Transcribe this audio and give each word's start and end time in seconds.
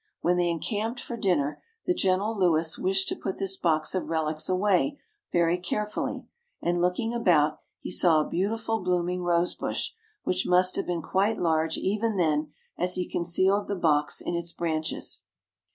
"When 0.21 0.35
they 0.35 0.49
encamped 0.49 0.99
for 0.99 1.15
dinner, 1.15 1.61
the 1.85 1.93
gentle 1.93 2.35
Louis 2.35 2.75
wished 2.79 3.07
to 3.09 3.15
put 3.15 3.37
this 3.37 3.55
box 3.55 3.93
of 3.93 4.09
relics 4.09 4.49
away 4.49 4.97
very 5.31 5.59
carefully, 5.59 6.25
and 6.59 6.81
looking 6.81 7.13
about, 7.13 7.59
he 7.79 7.91
saw 7.91 8.21
a 8.21 8.27
beautiful 8.27 8.79
blooming 8.79 9.21
rose 9.21 9.53
bush, 9.53 9.91
which 10.23 10.47
must 10.47 10.75
have 10.75 10.87
been 10.87 11.03
quite 11.03 11.37
large 11.37 11.77
even 11.77 12.17
then, 12.17 12.51
as 12.79 12.95
he 12.95 13.07
concealed 13.07 13.67
the 13.67 13.75
box 13.75 14.21
in 14.21 14.33
its 14.35 14.51
branches. 14.51 15.21